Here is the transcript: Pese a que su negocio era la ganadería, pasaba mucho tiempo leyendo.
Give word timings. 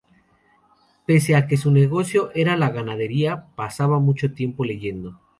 Pese 1.05 1.35
a 1.35 1.45
que 1.45 1.57
su 1.57 1.69
negocio 1.69 2.31
era 2.33 2.57
la 2.57 2.71
ganadería, 2.71 3.45
pasaba 3.55 3.99
mucho 3.99 4.33
tiempo 4.33 4.65
leyendo. 4.65 5.19